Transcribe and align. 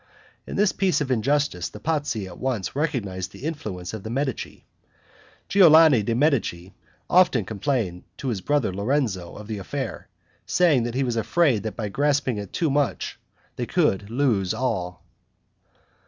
In 0.47 0.55
this 0.55 0.71
piece 0.71 0.99
of 0.99 1.11
injustice 1.11 1.69
the 1.69 1.79
Pazzi 1.79 2.25
at 2.25 2.39
once 2.39 2.75
recognized 2.75 3.31
the 3.31 3.43
influence 3.43 3.93
of 3.93 4.01
the 4.01 4.09
Medici. 4.09 4.65
Giuliano 5.47 6.01
de' 6.01 6.15
Medici 6.15 6.73
often 7.07 7.45
complained 7.45 8.03
to 8.17 8.29
his 8.29 8.41
brother 8.41 8.73
Lorenzo 8.73 9.35
of 9.35 9.45
the 9.45 9.59
affair, 9.59 10.07
saying 10.47 10.91
he 10.91 11.03
was 11.03 11.17
afraid 11.17 11.61
that 11.61 11.75
by 11.75 11.87
grasping 11.89 12.39
at 12.39 12.51
too 12.51 12.71
much 12.71 13.19
they 13.57 13.67
would 13.75 14.09
lose 14.09 14.55
all. 14.55 15.03